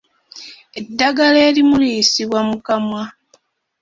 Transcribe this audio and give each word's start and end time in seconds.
Eddagala 0.79 1.37
erimu 1.49 1.75
liyisibwa 1.81 2.39
mu 2.49 2.57
kamwa. 2.65 3.03